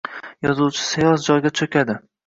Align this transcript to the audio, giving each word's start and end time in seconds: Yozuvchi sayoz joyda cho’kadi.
Yozuvchi 0.47 0.83
sayoz 0.87 1.29
joyda 1.31 1.57
cho’kadi. 1.61 2.01